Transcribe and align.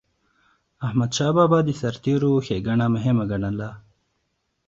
احمدشاه 0.85 1.31
بابا 1.37 1.57
به 1.63 1.67
د 1.67 1.69
سرتيرو 1.81 2.31
ښيګڼه 2.45 2.85
مهمه 2.95 3.25
ګڼله. 3.31 3.69